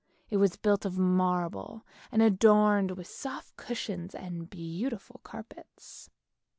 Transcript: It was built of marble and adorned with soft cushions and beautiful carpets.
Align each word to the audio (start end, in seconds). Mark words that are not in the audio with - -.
It 0.31 0.37
was 0.37 0.55
built 0.55 0.83
of 0.83 0.97
marble 0.97 1.85
and 2.11 2.23
adorned 2.23 2.89
with 2.97 3.05
soft 3.05 3.55
cushions 3.55 4.15
and 4.15 4.49
beautiful 4.49 5.21
carpets. 5.23 6.09